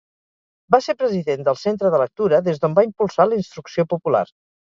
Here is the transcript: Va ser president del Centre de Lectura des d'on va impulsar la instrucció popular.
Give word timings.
Va 0.75 0.77
ser 0.85 0.93
president 1.01 1.43
del 1.47 1.59
Centre 1.63 1.91
de 1.95 1.99
Lectura 2.03 2.39
des 2.47 2.57
d'on 2.63 2.73
va 2.79 2.85
impulsar 2.87 3.29
la 3.29 3.39
instrucció 3.41 3.87
popular. 3.93 4.25